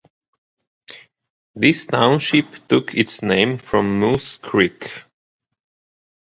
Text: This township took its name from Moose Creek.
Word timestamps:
This 1.53 1.85
township 1.85 2.67
took 2.67 2.95
its 2.95 3.21
name 3.21 3.59
from 3.59 3.99
Moose 3.99 4.39
Creek. 4.39 4.91